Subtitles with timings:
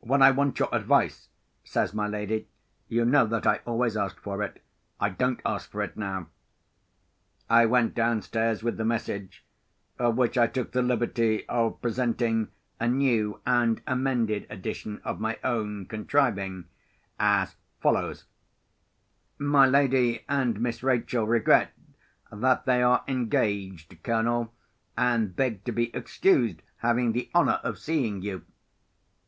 [0.00, 1.28] "When I want your advice,"
[1.62, 2.48] says my lady,
[2.88, 4.60] "you know that I always ask for it.
[4.98, 6.26] I don't ask for it now."
[7.48, 9.44] I went downstairs with the message,
[9.96, 12.48] of which I took the liberty of presenting
[12.80, 16.64] a new and amended edition of my own contriving,
[17.20, 18.24] as follows:
[19.38, 21.70] "My lady and Miss Rachel regret
[22.32, 24.52] that they are engaged, Colonel;
[24.98, 28.42] and beg to be excused having the honour of seeing you."